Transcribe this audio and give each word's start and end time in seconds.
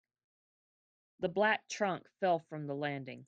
The 1.19 1.29
black 1.29 1.67
trunk 1.67 2.07
fell 2.19 2.39
from 2.39 2.65
the 2.65 2.73
landing. 2.73 3.19